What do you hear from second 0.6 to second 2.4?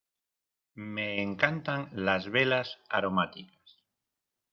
Me encantan las